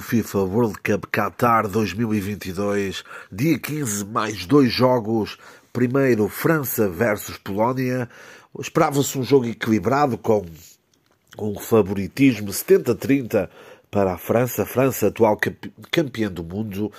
[0.00, 5.36] FIFA World Cup Qatar 2022, dia 15, mais dois jogos.
[5.72, 8.08] Primeiro, França versus Polónia.
[8.58, 10.46] Esperava-se um jogo equilibrado com
[11.38, 13.50] um favoritismo 70-30
[13.90, 14.64] para a França.
[14.64, 15.38] França, atual
[15.90, 16.90] campeã do mundo,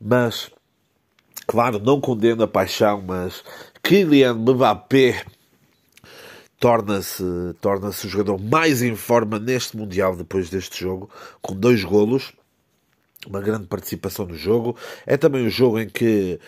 [0.00, 0.50] mas,
[1.46, 3.44] claro, não condena a paixão, mas
[3.82, 5.26] Kylian Mbappé
[6.66, 7.22] torna-se
[7.60, 11.08] torna o jogador mais em forma neste Mundial depois deste jogo,
[11.40, 12.32] com dois golos,
[13.24, 14.76] uma grande participação no jogo.
[15.06, 16.40] É também o jogo em que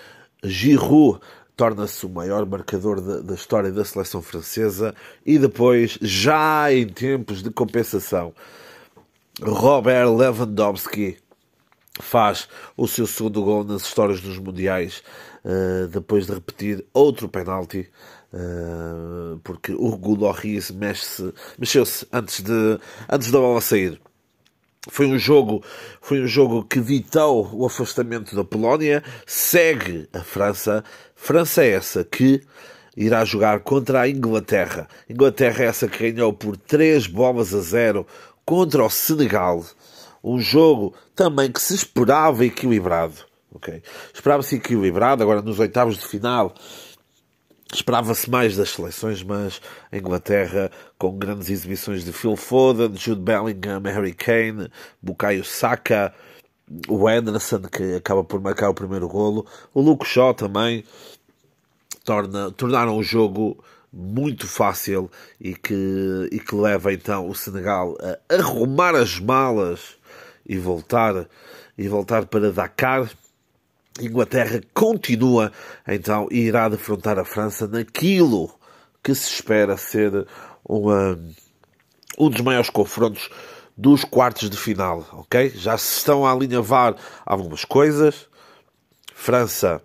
[0.43, 1.21] Giroud
[1.57, 4.92] torna-se o maior marcador da, da, história da seleção francesa
[5.25, 8.35] e depois, já em tempos de compensação,
[9.41, 11.19] Robert Lewandowski
[11.99, 15.03] faz o seu segundo gol nas histórias dos Mundiais,
[15.45, 17.89] uh, depois de repetir outro penalti,
[18.33, 24.01] uh, porque o Lloris mexe mexeu-se antes, de, antes da bola sair.
[24.91, 25.63] Foi um jogo,
[26.01, 30.83] foi um jogo que ditou o afastamento da Polónia, segue a França.
[31.15, 32.43] França é essa que
[32.97, 34.89] irá jogar contra a Inglaterra.
[35.09, 38.07] Inglaterra é essa que ganhou por 3 bolas a 0
[38.45, 39.65] contra o Senegal.
[40.22, 43.27] Um jogo também que se esperava equilibrado.
[43.55, 43.83] Okay?
[44.12, 46.55] Esperava-se equilibrado, agora nos oitavos de final
[47.72, 49.61] Esperava-se mais das seleções, mas
[49.92, 54.70] a Inglaterra, com grandes exibições de Phil Foden, Jude Bellingham, Harry Kane,
[55.02, 56.14] Bukayo Saka,
[56.89, 60.83] o Anderson, que acaba por marcar o primeiro golo, o Luke Shaw também,
[62.06, 68.34] torna, tornaram o jogo muito fácil e que, e que leva então o Senegal a
[68.34, 69.98] arrumar as malas
[70.48, 71.29] e voltar,
[71.77, 73.09] e voltar para Dakar
[74.01, 75.53] Inglaterra continua
[75.86, 78.51] então e irá defrontar a França naquilo
[79.03, 80.27] que se espera ser
[80.64, 81.19] uma,
[82.19, 83.29] um dos maiores confrontos
[83.77, 85.51] dos quartos de final, ok?
[85.51, 88.29] Já se estão a alinhavar algumas coisas.
[89.14, 89.81] França,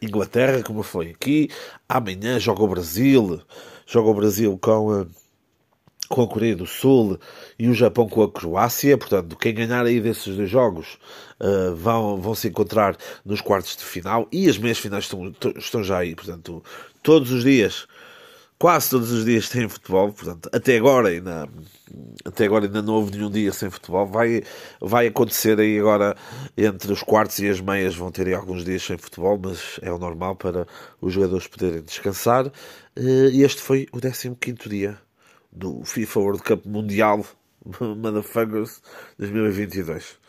[0.00, 1.48] Inglaterra, como foi aqui.
[1.88, 3.40] Amanhã joga o Brasil.
[3.86, 5.06] Joga o Brasil com
[6.12, 7.18] com a Coreia do Sul
[7.58, 8.98] e o Japão com a Croácia.
[8.98, 10.98] Portanto, quem ganhar aí desses dois jogos
[11.40, 15.82] uh, vão, vão se encontrar nos quartos de final e as meias finais estão, estão
[15.82, 16.14] já aí.
[16.14, 16.62] Portanto,
[17.02, 17.86] todos os dias,
[18.58, 20.12] quase todos os dias tem futebol.
[20.12, 21.48] Portanto, até agora ainda,
[22.26, 24.06] até agora ainda não houve nenhum dia sem futebol.
[24.06, 24.42] Vai,
[24.82, 26.14] vai acontecer aí agora
[26.58, 29.90] entre os quartos e as meias vão ter aí alguns dias sem futebol, mas é
[29.90, 30.66] o normal para
[31.00, 32.48] os jogadores poderem descansar.
[32.48, 34.98] Uh, este foi o 15 quinto dia
[35.52, 37.24] do FIFA World Cup Mundial
[37.78, 38.80] Motherfuckers
[39.18, 40.21] 2022.